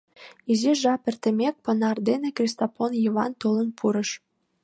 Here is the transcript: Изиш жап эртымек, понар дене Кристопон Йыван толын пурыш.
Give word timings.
Изиш 0.51 0.77
жап 0.83 1.03
эртымек, 1.09 1.55
понар 1.65 1.97
дене 2.09 2.29
Кристопон 2.37 2.91
Йыван 3.03 3.31
толын 3.41 3.69
пурыш. 3.77 4.09